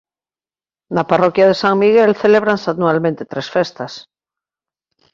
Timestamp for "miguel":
1.83-2.11